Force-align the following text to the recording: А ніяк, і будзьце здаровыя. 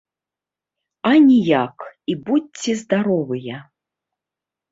А 1.09 1.09
ніяк, 1.25 1.77
і 2.13 2.15
будзьце 2.29 2.71
здаровыя. 2.81 3.57